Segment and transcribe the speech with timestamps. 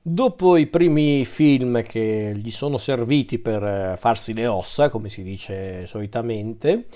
[0.00, 5.22] Dopo i primi film che gli sono serviti per eh, farsi le ossa, come si
[5.22, 6.86] dice solitamente,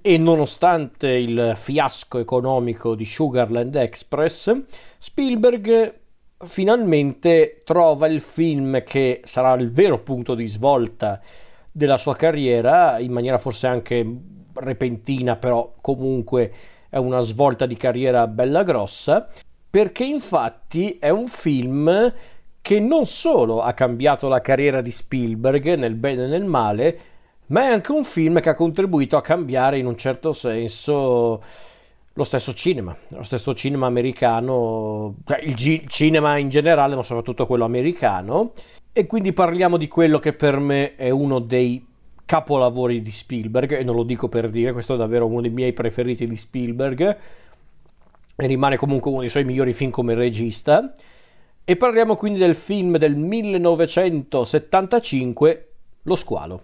[0.00, 4.62] e nonostante il fiasco economico di Sugarland Express,
[4.98, 5.94] Spielberg
[6.44, 11.20] finalmente trova il film che sarà il vero punto di svolta
[11.70, 14.04] della sua carriera, in maniera forse anche
[14.54, 16.52] repentina, però comunque
[16.88, 19.28] è una svolta di carriera bella grossa,
[19.70, 22.12] perché infatti è un film
[22.60, 26.98] che non solo ha cambiato la carriera di Spielberg nel bene e nel male,
[27.46, 31.42] ma è anche un film che ha contribuito a cambiare in un certo senso
[32.12, 37.46] lo stesso cinema, lo stesso cinema americano, cioè il g- cinema in generale, ma soprattutto
[37.46, 38.52] quello americano.
[38.92, 41.86] E quindi parliamo di quello che per me è uno dei
[42.26, 45.72] capolavori di Spielberg, e non lo dico per dire, questo è davvero uno dei miei
[45.72, 47.16] preferiti di Spielberg,
[48.46, 50.92] rimane comunque uno dei suoi migliori film come regista.
[51.64, 55.72] E parliamo quindi del film del 1975,
[56.04, 56.62] Lo squalo.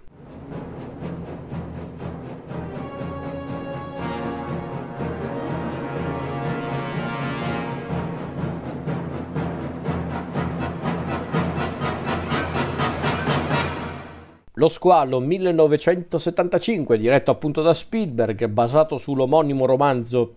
[14.59, 20.35] Lo squalo 1975, diretto appunto da Spielberg, basato sull'omonimo romanzo,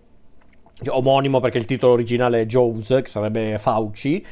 [0.88, 4.24] omonimo perché il titolo originale è Jaws, che sarebbe Fauci,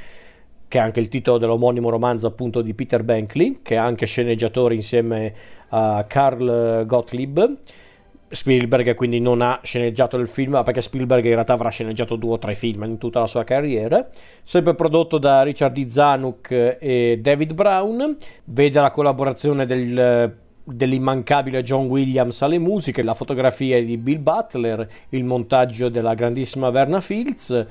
[0.69, 4.75] che è anche il titolo dell'omonimo romanzo appunto di Peter Bankley, che è anche sceneggiatore
[4.75, 5.35] insieme
[5.69, 7.57] a Carl Gottlieb.
[8.31, 12.39] Spielberg quindi non ha sceneggiato il film, perché Spielberg in realtà avrà sceneggiato due o
[12.39, 14.07] tre film in tutta la sua carriera.
[14.43, 15.87] Sempre prodotto da Richard D.
[15.87, 20.37] Zanuck e David Brown, vede la collaborazione del,
[20.73, 27.01] dell'immancabile John Williams alle musiche, la fotografia di Bill Butler, il montaggio della grandissima Verna
[27.01, 27.67] Fields.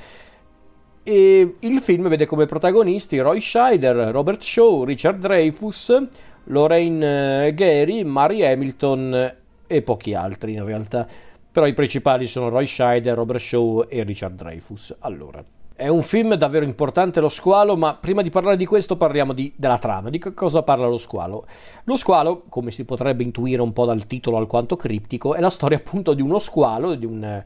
[1.04, 6.08] E il film vede come protagonisti Roy Scheider, Robert Shaw, Richard Dreyfus,
[6.46, 9.36] Lorraine Gary, Mary Hamilton
[9.68, 11.08] e pochi altri in realtà.
[11.50, 14.96] Però i principali sono Roy Scheider, Robert Shaw e Richard Dreyfus.
[15.00, 15.44] Allora,
[15.78, 19.54] è un film davvero importante lo squalo, ma prima di parlare di questo parliamo di,
[19.56, 21.46] della trama, di cosa parla lo squalo.
[21.84, 25.78] Lo squalo, come si potrebbe intuire un po' dal titolo alquanto criptico, è la storia
[25.78, 27.44] appunto di uno squalo, di un,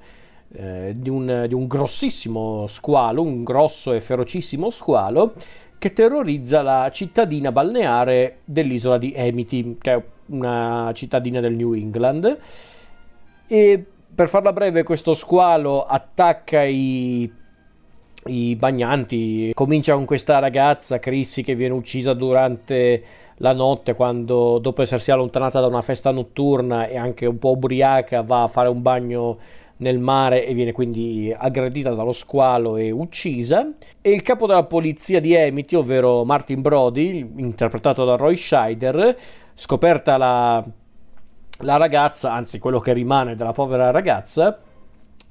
[0.54, 5.34] eh, di un, di un grossissimo squalo, un grosso e ferocissimo squalo,
[5.78, 12.38] che terrorizza la cittadina balneare dell'isola di Amity, che è una cittadina del New England.
[13.46, 17.30] E per farla breve, questo squalo attacca i,
[18.26, 23.04] i bagnanti, comincia con questa ragazza, Chrissy, che viene uccisa durante
[23.38, 28.22] la notte quando dopo essersi allontanata da una festa notturna e anche un po' ubriaca
[28.22, 29.38] va a fare un bagno
[29.78, 33.68] nel mare e viene quindi aggredita dallo squalo e uccisa.
[34.00, 39.18] E il capo della polizia di Amity, ovvero Martin Brody, interpretato da Roy Scheider,
[39.56, 40.64] scoperta la,
[41.60, 44.60] la ragazza, anzi quello che rimane della povera ragazza,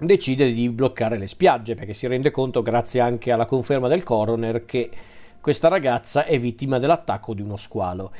[0.00, 4.64] decide di bloccare le spiagge perché si rende conto, grazie anche alla conferma del coroner,
[4.64, 4.90] che
[5.40, 8.12] questa ragazza è vittima dell'attacco di uno squalo.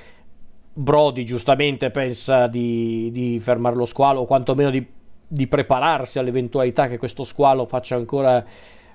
[0.73, 4.87] Brody giustamente pensa di, di fermare lo squalo o quantomeno di,
[5.27, 8.45] di, prepararsi all'eventualità che questo squalo faccia ancora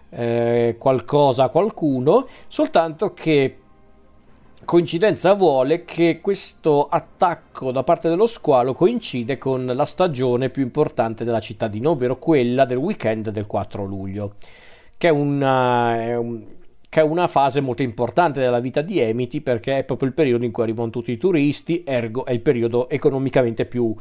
[0.09, 3.57] eh, qualcosa a qualcuno, soltanto che
[4.65, 11.23] coincidenza vuole che questo attacco da parte dello squalo coincide con la stagione più importante
[11.23, 14.35] della cittadina, ovvero quella del weekend del 4 luglio,
[14.97, 16.43] che è una, è un,
[16.89, 20.43] che è una fase molto importante della vita di Emity perché è proprio il periodo
[20.43, 23.95] in cui arrivano tutti i turisti, ergo è il periodo economicamente più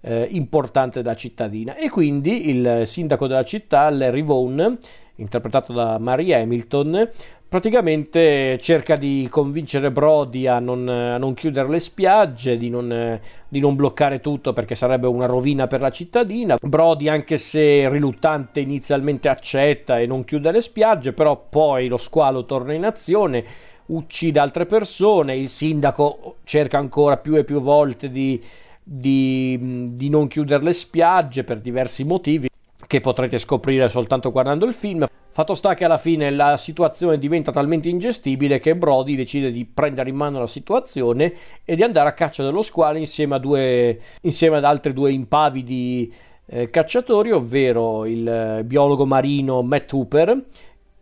[0.00, 1.76] eh, importante della cittadina.
[1.76, 4.78] E quindi il sindaco della città, Larry Vaughan,
[5.16, 7.10] interpretato da Mary Hamilton,
[7.48, 13.60] praticamente cerca di convincere Brody a non, a non chiudere le spiagge, di non, di
[13.60, 16.56] non, bloccare tutto perché sarebbe una rovina per la cittadina.
[16.60, 22.44] Brody, anche se riluttante, inizialmente accetta e non chiude le spiagge, però poi lo squalo
[22.44, 23.44] torna in azione.
[23.86, 28.42] Uccide altre persone, il sindaco cerca ancora più e più volte di,
[28.82, 32.48] di, di non chiudere le spiagge per diversi motivi
[32.86, 35.06] che potrete scoprire soltanto guardando il film.
[35.36, 40.08] Fatto sta che alla fine la situazione diventa talmente ingestibile che Brody decide di prendere
[40.08, 44.64] in mano la situazione e di andare a caccia dello squalo insieme, due, insieme ad
[44.64, 46.10] altri due impavidi
[46.46, 50.42] eh, cacciatori, ovvero il eh, biologo marino Matt Hooper,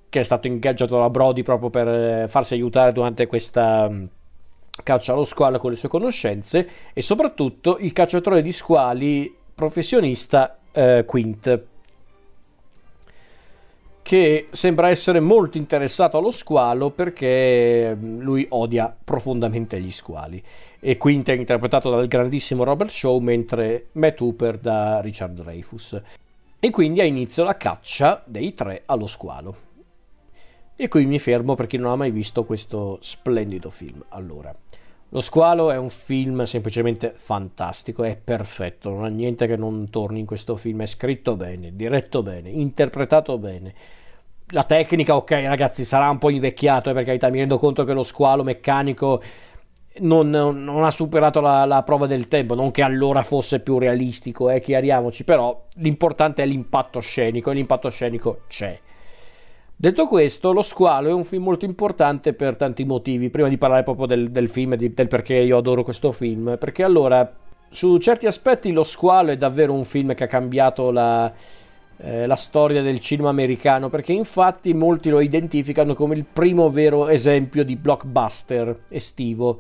[0.09, 4.05] che è stato ingaggiato da Brody proprio per eh, farsi aiutare durante questa mm,
[4.83, 11.05] caccia allo squalo con le sue conoscenze, e soprattutto il cacciatore di squali professionista eh,
[11.07, 11.73] Quint
[14.05, 20.43] che sembra essere molto interessato allo squalo perché mm, lui odia profondamente gli squali.
[20.79, 25.99] E Quint è interpretato dal grandissimo Robert Shaw, mentre Matt Hooper da Richard Dreyfus.
[26.61, 29.57] E quindi ha inizio la caccia dei tre allo squalo.
[30.77, 34.05] E qui mi fermo per chi non ha mai visto questo splendido film.
[34.11, 34.55] Allora,
[35.15, 40.19] Lo Squalo è un film semplicemente fantastico, è perfetto, non ha niente che non torni
[40.19, 43.73] in questo film, è scritto bene, diretto bene, interpretato bene.
[44.49, 47.93] La tecnica, ok ragazzi, sarà un po' invecchiato, eh, per carità, mi rendo conto che
[47.93, 49.23] lo squalo meccanico
[49.99, 54.51] non, non ha superato la, la, prova del tempo, non che allora fosse più realistico,
[54.51, 58.81] eh, chiariamoci, però l'importante è l'impatto scenico e l'impatto scenico c'è.
[59.77, 63.83] Detto questo, Lo Squalo è un film molto importante per tanti motivi, prima di parlare
[63.83, 67.31] proprio del, del film e del perché io adoro questo film, perché allora,
[67.69, 71.31] su certi aspetti Lo Squalo è davvero un film che ha cambiato la,
[71.99, 77.09] eh, la storia del cinema americano, perché infatti molti lo identificano come il primo vero
[77.09, 79.59] esempio di blockbuster estivo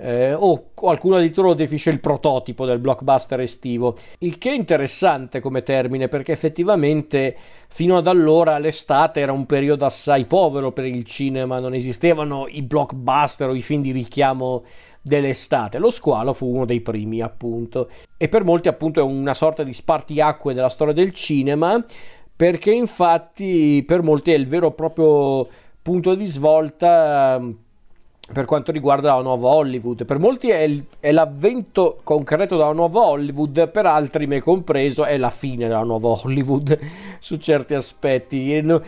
[0.00, 5.40] eh, o qualcuno addirittura lo definisce il prototipo del blockbuster estivo, il che è interessante
[5.40, 7.36] come termine perché effettivamente
[7.68, 12.62] fino ad allora l'estate era un periodo assai povero per il cinema, non esistevano i
[12.62, 14.64] blockbuster o i film di richiamo
[15.02, 15.78] dell'estate.
[15.78, 19.72] Lo squalo fu uno dei primi, appunto, e per molti, appunto, è una sorta di
[19.72, 21.82] spartiacque della storia del cinema,
[22.34, 25.46] perché infatti per molti è il vero e proprio
[25.82, 27.40] punto di svolta
[28.32, 30.04] per quanto riguarda la nuova Hollywood.
[30.04, 35.16] Per molti è, il, è, l'avvento concreto della nuova Hollywood, per altri, me compreso, è
[35.16, 36.78] la fine della nuova Hollywood
[37.18, 38.60] su certi aspetti.
[38.62, 38.80] No,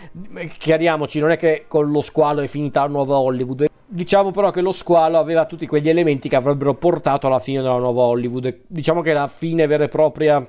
[0.59, 3.67] chiariamoci, non è che con lo squalo è finita la nuova Hollywood.
[3.85, 7.79] Diciamo però che lo squalo aveva tutti quegli elementi che avrebbero portato alla fine della
[7.79, 8.61] nuova Hollywood.
[8.67, 10.49] Diciamo che la fine vera e propria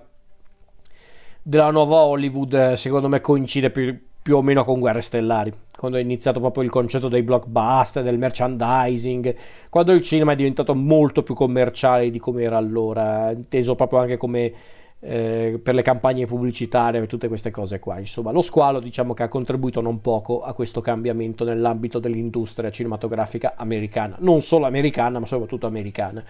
[1.42, 6.02] della nuova Hollywood, secondo me, coincide più più o meno con Guerre Stellari, quando è
[6.02, 9.36] iniziato proprio il concetto dei blockbuster, del merchandising,
[9.70, 14.16] quando il cinema è diventato molto più commerciale di come era allora, inteso proprio anche
[14.16, 14.54] come
[15.02, 18.00] eh, per le campagne pubblicitarie e tutte queste cose qua.
[18.00, 23.56] Insomma, lo squalo diciamo che ha contribuito non poco a questo cambiamento nell'ambito dell'industria cinematografica
[23.58, 26.24] americana, non solo americana, ma soprattutto americana.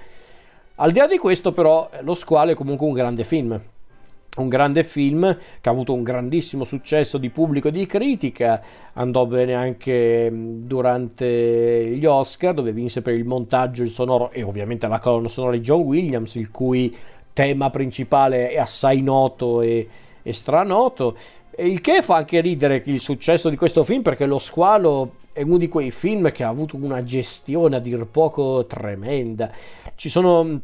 [0.78, 3.62] Al di là di questo, però, lo squalo è comunque un grande film
[4.38, 8.62] un grande film che ha avuto un grandissimo successo di pubblico e di critica,
[8.94, 14.88] andò bene anche durante gli Oscar dove vinse per il montaggio, il sonoro e ovviamente
[14.88, 16.96] la colonna sonora di John Williams, il cui
[17.32, 19.88] tema principale è assai noto e,
[20.22, 21.16] e stranoto,
[21.58, 25.58] il che fa anche ridere il successo di questo film perché Lo Squalo è uno
[25.58, 29.52] di quei film che ha avuto una gestione a dir poco tremenda.
[29.96, 30.62] Ci sono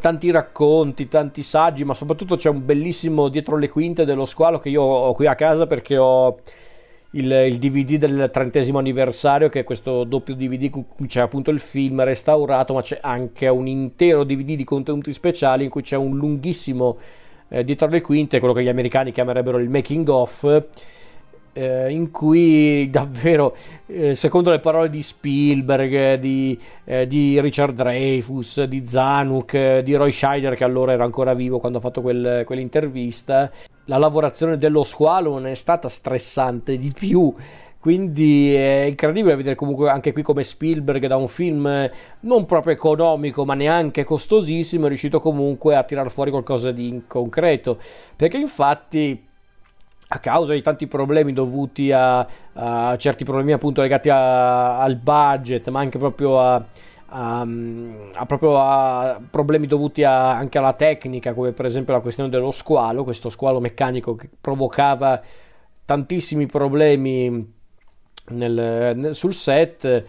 [0.00, 4.68] tanti racconti, tanti saggi, ma soprattutto c'è un bellissimo dietro le quinte dello squalo che
[4.68, 6.38] io ho qui a casa perché ho
[7.12, 10.70] il, il DVD del trentesimo anniversario, che è questo doppio DVD
[11.06, 15.70] c'è appunto il film restaurato, ma c'è anche un intero DVD di contenuti speciali in
[15.70, 16.98] cui c'è un lunghissimo
[17.48, 20.64] eh, dietro le quinte, quello che gli americani chiamerebbero il making of
[21.58, 23.56] eh, in cui davvero,
[23.86, 29.96] eh, secondo le parole di Spielberg, di, eh, di Richard Dreyfus, di Zanuck, eh, di
[29.96, 33.50] Roy Scheider, che allora era ancora vivo quando ha fatto quel, quell'intervista,
[33.86, 37.34] la lavorazione dello squalo non è stata stressante di più.
[37.80, 41.88] Quindi è incredibile vedere comunque anche qui come Spielberg da un film
[42.20, 47.78] non proprio economico ma neanche costosissimo è riuscito comunque a tirar fuori qualcosa di concreto.
[48.16, 49.27] Perché infatti
[50.10, 55.68] a causa di tanti problemi dovuti a, a certi problemi appunto legati a, al budget,
[55.68, 56.64] ma anche proprio a,
[57.08, 57.46] a,
[58.26, 63.60] proprio problemi dovuti anche alla tecnica, come per esempio la questione dello squalo, questo squalo
[63.60, 65.20] meccanico che provocava
[65.84, 67.54] tantissimi problemi
[68.28, 70.04] nel, nel, sul set.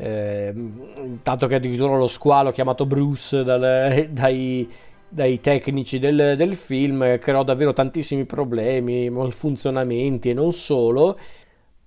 [0.00, 0.54] Eh,
[1.24, 4.70] tanto che addirittura lo squalo chiamato Bruce dal, dai
[5.08, 11.18] dai tecnici del, del film, creò davvero tantissimi problemi, malfunzionamenti e non solo.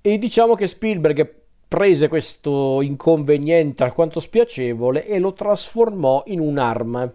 [0.01, 7.13] E diciamo che Spielberg prese questo inconveniente alquanto spiacevole e lo trasformò in un'arma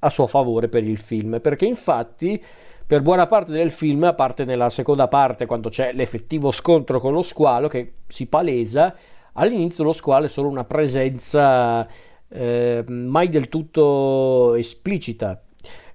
[0.00, 2.40] a suo favore per il film, perché infatti
[2.86, 7.12] per buona parte del film, a parte nella seconda parte quando c'è l'effettivo scontro con
[7.12, 8.94] lo squalo che si palesa,
[9.32, 11.86] all'inizio lo squalo è solo una presenza
[12.28, 15.40] eh, mai del tutto esplicita.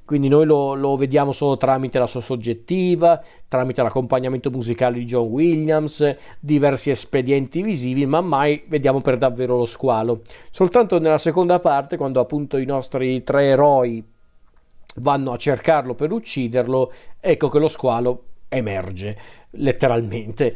[0.05, 5.27] Quindi noi lo, lo, vediamo solo tramite la sua soggettiva, tramite l'accompagnamento musicale di John
[5.27, 10.21] Williams, diversi espedienti visivi, ma mai vediamo per davvero lo squalo.
[10.51, 14.03] Soltanto nella seconda parte, quando appunto i nostri tre eroi
[14.97, 19.17] vanno a cercarlo per ucciderlo, ecco che lo squalo emerge.
[19.55, 20.55] letteralmente.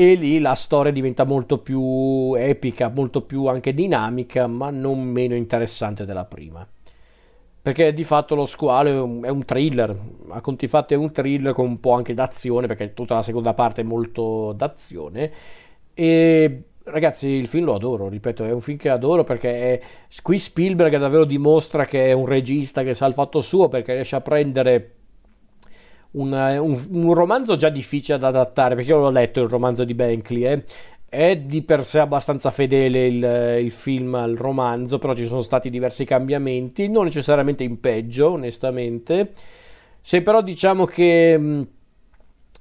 [0.00, 5.34] E lì la storia diventa molto più epica, molto più anche dinamica, ma non meno
[5.34, 6.64] interessante della prima.
[7.60, 11.66] Perché di fatto lo squalo è un, thriller, a conti fatti è un thriller con
[11.66, 15.32] un po' anche d'azione, perché tutta la seconda parte è molto d'azione.
[15.94, 19.80] E ragazzi, il film lo adoro, ripeto, è un film che adoro perché è...
[20.22, 24.14] qui Spielberg davvero dimostra che è un regista che sa il fatto suo perché riesce
[24.14, 24.97] a prendere
[26.12, 29.94] un, un, un romanzo già difficile da adattare, perché io l'ho letto il romanzo di
[29.94, 30.64] Bankley, eh.
[31.08, 35.70] è di per sé abbastanza fedele il, il, film al romanzo, però ci sono stati
[35.70, 39.32] diversi cambiamenti, non necessariamente in peggio, onestamente.
[40.00, 41.66] Se però diciamo che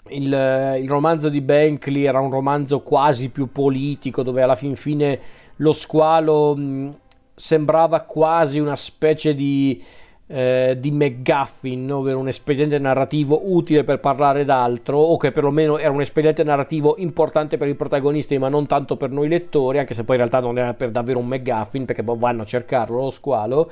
[0.09, 5.19] il, il, romanzo di Bankley era un romanzo quasi più politico, dove alla fin fine
[5.57, 6.95] lo squalo mh,
[7.35, 9.81] sembrava quasi una specie di,
[10.27, 15.91] eh, di McGuffin, ovvero un espediente narrativo utile per parlare d'altro, o che perlomeno era
[15.91, 20.03] un espediente narrativo importante per i protagonisti, ma non tanto per noi lettori, anche se
[20.03, 23.09] poi in realtà non era per davvero un McGuffin, perché poi vanno a cercarlo lo
[23.09, 23.71] squalo.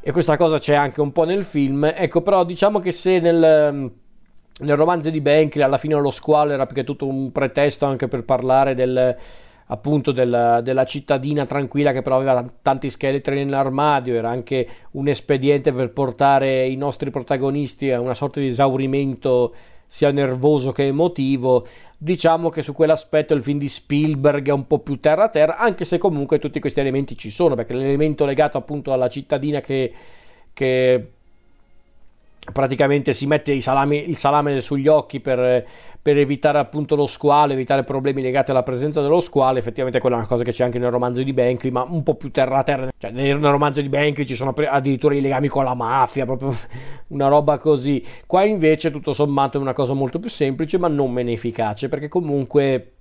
[0.00, 1.84] E questa cosa c'è anche un po' nel film.
[1.94, 3.92] Ecco, però diciamo che se nel
[4.60, 8.06] nel romanzo di Bankley alla fine lo squalo era più che tutto un pretesto anche
[8.06, 9.16] per parlare del,
[9.72, 15.72] appunto del, della cittadina tranquilla che però aveva tanti scheletri nell'armadio, era anche un espediente
[15.72, 19.54] per portare i nostri protagonisti a una sorta di esaurimento
[19.86, 21.66] sia nervoso che emotivo.
[21.96, 25.56] Diciamo che su quell'aspetto il film di Spielberg è un po' più terra a terra,
[25.56, 29.92] anche se comunque tutti questi elementi ci sono, perché l'elemento legato appunto alla cittadina che,
[30.52, 31.12] che
[32.50, 35.64] praticamente si mette salami, il salame sugli occhi per,
[36.02, 39.58] per, evitare appunto lo squalo, evitare problemi legati alla presenza dello squalo.
[39.58, 42.16] Effettivamente quella è una cosa che c'è anche nel romanzo di Bankley, ma un po'
[42.16, 42.90] più terra terra.
[42.98, 46.52] Cioè, nel, romanzo di Bankley ci sono addirittura i legami con la mafia, proprio
[47.08, 48.04] una roba così.
[48.26, 52.08] Qua invece tutto sommato è una cosa molto più semplice, ma non meno efficace, perché
[52.08, 52.92] comunque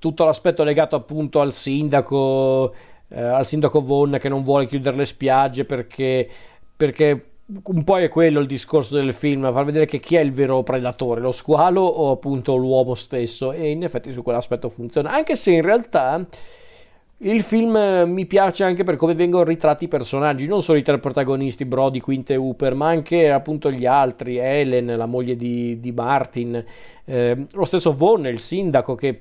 [0.00, 2.74] tutto l'aspetto legato appunto al sindaco,
[3.08, 6.28] eh, al sindaco Von che non vuole chiudere le spiagge perché
[6.76, 10.32] perché un po' è quello il discorso del film, far vedere che chi è il
[10.32, 13.52] vero predatore, lo squalo o appunto l'uomo stesso.
[13.52, 16.26] E in effetti su quell'aspetto funziona, anche se in realtà
[17.18, 20.98] il film mi piace anche per come vengono ritratti i personaggi, non solo i tre
[20.98, 25.92] protagonisti, Brody, Quint e Hooper, ma anche appunto gli altri, Helen, la moglie di, di
[25.92, 26.62] Martin,
[27.04, 29.20] eh, lo stesso Von, il sindaco che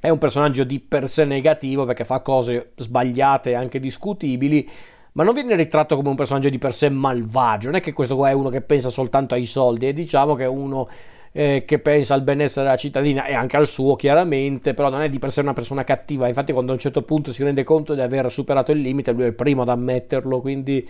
[0.00, 4.68] è un personaggio di per sé negativo perché fa cose sbagliate e anche discutibili,
[5.14, 8.16] ma non viene ritratto come un personaggio di per sé malvagio, non è che questo
[8.16, 10.88] qua è uno che pensa soltanto ai soldi, è diciamo che è uno
[11.32, 15.08] eh, che pensa al benessere della cittadina e anche al suo chiaramente, però non è
[15.08, 17.94] di per sé una persona cattiva, infatti quando a un certo punto si rende conto
[17.94, 20.88] di aver superato il limite, lui è il primo ad ammetterlo, quindi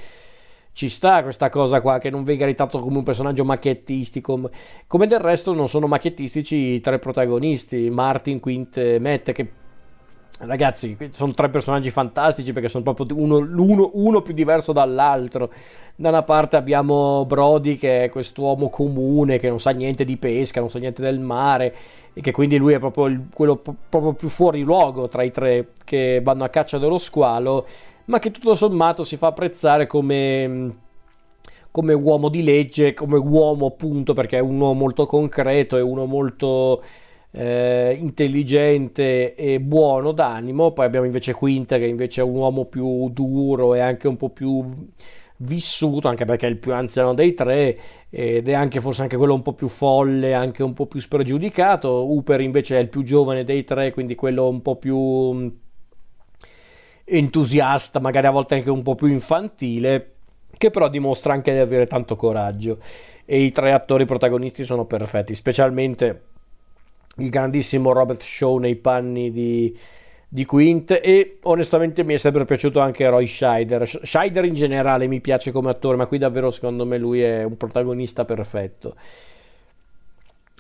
[0.73, 4.51] ci sta questa cosa qua che non venga ritratto come un personaggio macchiettistico.
[4.87, 9.49] Come del resto non sono macchiettistici i tre protagonisti Martin, Quint e Matt che
[10.37, 15.51] Ragazzi, sono tre personaggi fantastici perché sono proprio uno, uno, uno, più diverso dall'altro.
[15.95, 20.59] Da una parte abbiamo Brody che è quest'uomo comune che non sa niente di pesca,
[20.59, 21.75] non sa niente del mare
[22.13, 25.69] e che quindi lui è proprio il, quello proprio più fuori luogo tra i tre
[25.85, 27.65] che vanno a caccia dello squalo,
[28.07, 30.83] ma che tutto sommato si fa apprezzare come
[31.71, 36.83] come uomo di legge, come uomo appunto perché è uno molto concreto, è uno molto
[37.37, 43.09] eh, intelligente e buono d'animo, poi abbiamo invece Quinter che invece è un uomo più
[43.11, 44.65] duro e anche un po' più
[45.39, 47.77] vissuto, anche perché è il più anziano dei tre
[48.09, 51.89] ed è anche forse anche quello un po' più folle, anche un po' più spregiudicato.
[51.89, 55.49] Hooper invece è il più giovane dei tre, quindi quello un po' più mm,
[57.05, 60.13] entusiasta, magari a volte anche un po' più infantile,
[60.57, 62.79] che però dimostra anche di avere tanto coraggio.
[63.25, 66.34] E i tre attori protagonisti sono perfetti, specialmente
[67.19, 69.77] il grandissimo Robert Shaw nei panni di,
[70.29, 73.89] di Quint e onestamente mi è sempre piaciuto anche Roy Scheider.
[74.03, 77.57] Scheider in generale mi piace come attore, ma qui davvero secondo me lui è un
[77.57, 78.95] protagonista perfetto.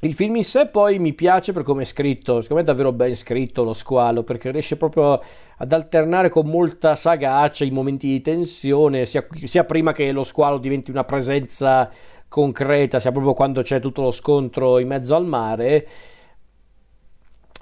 [0.01, 2.93] Il film in sé poi mi piace per come è scritto, secondo me è davvero
[2.93, 5.21] ben scritto lo squalo, perché riesce proprio
[5.57, 10.59] ad alternare con molta sagacia i momenti di tensione, sia, sia prima che lo squalo
[10.59, 11.91] diventi una presenza
[12.29, 15.87] concreta, sia proprio quando c'è tutto lo scontro in mezzo al mare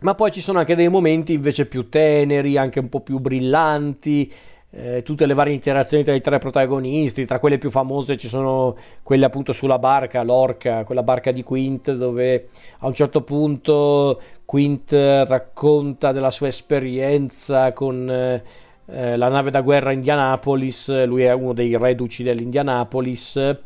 [0.02, 4.32] ma poi ci sono anche dei momenti invece più teneri, anche un po' più brillanti,
[4.74, 8.76] eh, tutte le varie interazioni tra i tre protagonisti, tra quelle più famose ci sono
[9.02, 14.92] quelle appunto sulla barca, l'orca, quella barca di Quint dove a un certo punto Quint
[14.92, 21.76] racconta della sua esperienza con eh, la nave da guerra Indianapolis, lui è uno dei
[21.76, 23.56] reduci dell'Indianapolis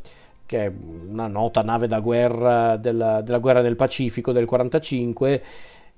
[0.47, 0.73] che è
[1.09, 5.43] una nota nave da guerra della, della guerra del Pacifico del 45,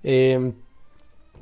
[0.01, 0.53] e,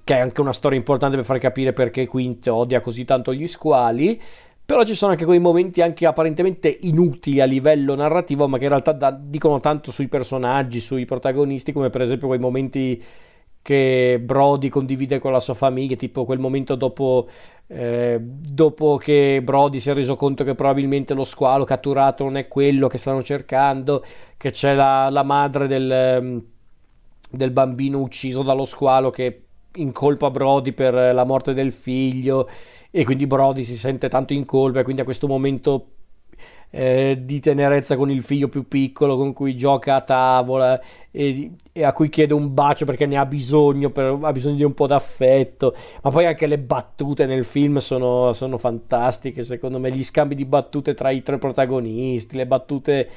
[0.05, 3.49] che è anche una storia importante per far capire perché Quint odia così tanto gli
[3.49, 4.21] squali.
[4.65, 8.71] Però ci sono anche quei momenti anche apparentemente inutili a livello narrativo, ma che in
[8.71, 13.03] realtà da, dicono tanto sui personaggi, sui protagonisti, come per esempio quei momenti
[13.63, 17.29] che Brody condivide con la sua famiglia, tipo quel momento dopo,
[17.67, 22.47] eh, dopo che Brody si è reso conto che probabilmente lo squalo catturato non è
[22.47, 24.05] quello che stanno cercando,
[24.37, 26.45] che c'è la, la madre del,
[27.31, 29.43] del bambino ucciso dallo squalo che
[29.77, 32.49] incolpa Brody per la morte del figlio
[32.91, 35.89] e quindi Brody si sente tanto in colpa e quindi a questo momento
[36.71, 40.81] eh, di tenerezza con il figlio più piccolo con cui gioca a tavola
[41.11, 44.65] e, e, a cui chiede un bacio perché ne ha bisogno, per, ha bisogno di
[44.65, 49.91] un po' d'affetto, ma poi anche le battute nel film sono, sono fantastiche, secondo me.
[49.91, 53.09] Gli scambi di battute tra i tre protagonisti, le battute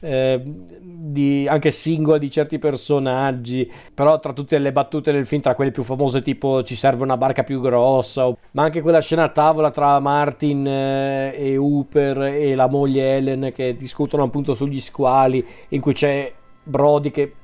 [0.00, 5.54] eh, di, anche singole di certi personaggi, però tra tutte le battute del film, tra
[5.54, 9.28] quelle più famose tipo ci serve una barca più grossa, ma anche quella scena a
[9.28, 15.44] tavola tra Martin eh, e Hooper e la moglie Ellen che discutono appunto sugli squali,
[15.68, 17.34] in cui c'è Brody che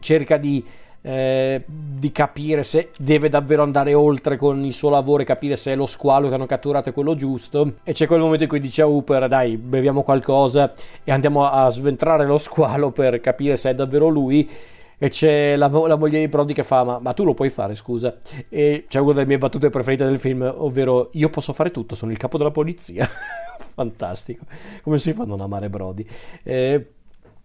[0.00, 0.64] cerca di
[1.06, 5.70] eh, di capire se deve davvero andare oltre con il suo lavoro e capire se
[5.70, 7.74] è lo squalo che hanno catturato è quello giusto.
[7.84, 10.72] E c'è quel momento in cui dice a Hooper: Dai, beviamo qualcosa
[11.04, 14.50] e andiamo a sventrare lo squalo per capire se è davvero lui.
[14.98, 17.76] E c'è la, la moglie di Brody che fa: ma, ma, tu lo puoi fare,
[17.76, 18.16] scusa.
[18.48, 22.10] E c'è una delle mie battute preferite del film, ovvero: Io posso fare tutto, sono
[22.10, 23.08] il capo della polizia.
[23.74, 24.44] Fantastico.
[24.82, 26.04] Come si fa a non amare Brody?
[26.42, 26.84] Eh,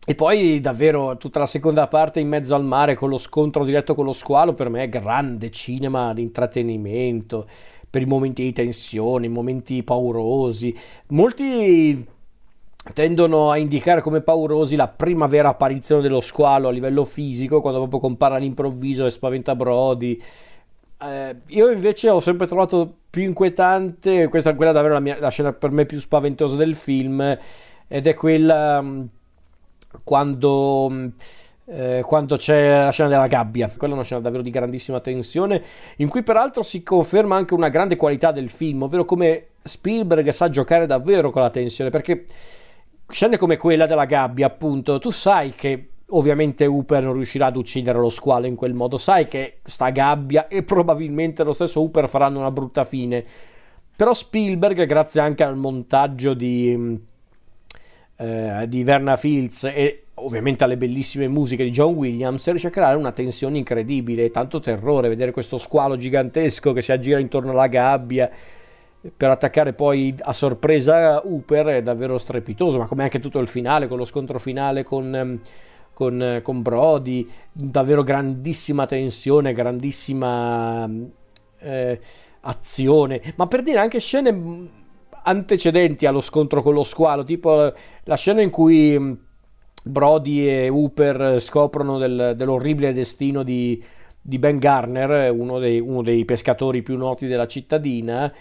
[0.04, 3.94] e poi davvero tutta la seconda parte in mezzo al mare con lo scontro diretto
[3.94, 7.48] con lo squalo per me è grande cinema di intrattenimento,
[7.88, 10.76] per i momenti di tensione, i momenti paurosi.
[11.10, 12.04] Molti
[12.94, 17.80] tendono a indicare come paurosi la prima vera apparizione dello squalo a livello fisico, quando
[17.80, 20.20] proprio compare all'improvviso e spaventa Brody.
[21.04, 25.30] Eh, io invece ho sempre trovato più inquietante, questa è quella davvero la, mia, la
[25.30, 27.38] scena per me più spaventosa del film,
[27.88, 28.84] ed è quella
[30.04, 31.08] quando, mm,
[31.66, 33.72] eh, quando c'è la scena della gabbia.
[33.76, 35.64] Quella è una scena davvero di grandissima tensione,
[35.98, 40.50] in cui peraltro si conferma anche una grande qualità del film, ovvero come Spielberg sa
[40.50, 42.26] giocare davvero con la tensione, perché
[43.08, 48.00] scene come quella della gabbia, appunto, tu sai che ovviamente Hooper non riuscirà ad uccidere
[48.00, 52.40] lo squalo in quel modo, sai che sta gabbia e probabilmente lo stesso Hooper faranno
[52.40, 53.24] una brutta fine.
[53.96, 56.96] Però Spielberg, grazie anche al montaggio di mm,
[58.22, 62.96] eh, di Verna Fields e ovviamente alle bellissime musiche di John Williams, riesce a creare
[62.96, 68.30] una tensione incredibile, tanto terrore, vedere questo squalo gigantesco che si aggira intorno alla gabbia
[69.18, 73.88] per attaccare poi a sorpresa Hooper è davvero strepitoso, ma come anche tutto il finale,
[73.88, 75.40] con lo scontro finale con, ehm,
[75.92, 80.88] con, con Brody, davvero grandissima tensione, grandissima
[81.58, 82.00] eh,
[82.42, 84.80] azione, ma per dire anche scene
[85.24, 89.14] antecedenti allo scontro con lo squalo, tipo la scena in cui mm,
[89.84, 93.84] Brody e Hooper scoprono del, dell'orribile destino di,
[94.22, 98.32] di Ben Garner, uno dei, uno dei, pescatori più noti della cittadina.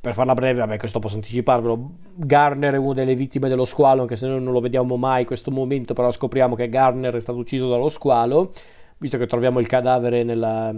[0.00, 1.90] Per farla breve, vabbè, questo posso anticiparvelo.
[2.14, 5.26] Garner è una delle vittime dello squalo, anche se noi non lo vediamo mai in
[5.26, 8.52] questo momento, però scopriamo che Garner è stato ucciso dallo squalo,
[8.98, 10.72] visto che troviamo il cadavere nella,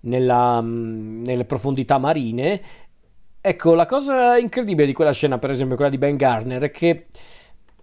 [0.00, 2.60] nella, mm, nelle profondità marine
[3.40, 7.06] Ecco, la cosa incredibile di quella scena, per esempio quella di Ben Garner, è che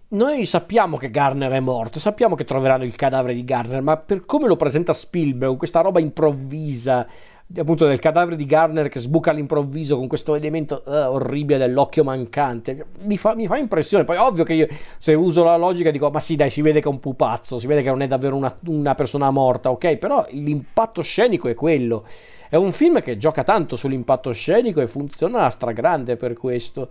[0.08, 4.26] noi sappiamo che Garner è morto, sappiamo che troveranno il cadavere di Garner, ma per
[4.26, 7.06] come lo presenta Spielberg, questa roba improvvisa,
[7.54, 12.86] appunto del cadavere di Garner che sbuca all'improvviso con questo elemento uh, orribile dell'occhio mancante,
[13.02, 14.04] mi fa, mi fa, impressione.
[14.04, 16.88] Poi ovvio che io se uso la logica dico, ma sì dai, si vede che
[16.88, 19.96] è un pupazzo, si vede che non è davvero una, una persona morta, ok?
[19.96, 22.04] Però l'impatto scenico è quello.
[22.48, 26.90] È un film che gioca tanto sull'impatto scenico e funziona a stragrande per questo.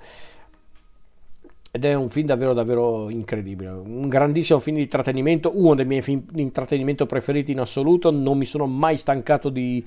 [1.71, 3.69] Ed è un film davvero, davvero incredibile.
[3.69, 8.11] Un grandissimo film di intrattenimento, uno dei miei film di intrattenimento preferiti in assoluto.
[8.11, 9.85] Non mi sono mai stancato di,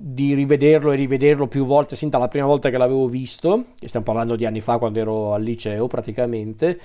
[0.00, 4.06] di rivederlo e rivederlo più volte, sin dalla prima volta che l'avevo visto, che stiamo
[4.06, 6.78] parlando di anni fa quando ero al liceo praticamente.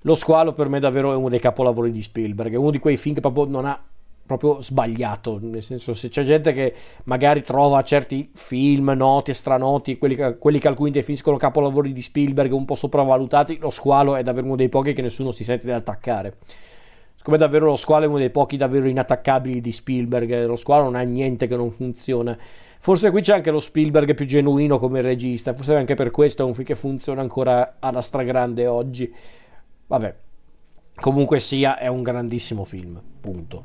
[0.00, 2.96] Lo squalo per me davvero è uno dei capolavori di Spielberg, è uno di quei
[2.96, 3.80] film che proprio non ha
[4.26, 9.98] proprio sbagliato, nel senso se c'è gente che magari trova certi film noti e stranoti,
[9.98, 14.22] quelli che, quelli che alcuni definiscono capolavori di Spielberg un po' sopravvalutati, lo squalo è
[14.22, 16.36] davvero uno dei pochi che nessuno si sente di attaccare.
[17.20, 20.94] Siccome davvero lo squalo è uno dei pochi davvero inattaccabili di Spielberg, lo squalo non
[20.94, 22.34] ha niente che non funziona.
[22.78, 26.46] Forse qui c'è anche lo Spielberg più genuino come regista, forse anche per questo è
[26.46, 29.12] un film che funziona ancora alla stragrande oggi
[29.90, 30.14] Vabbè,
[30.94, 33.64] comunque sia, è un grandissimo film, punto.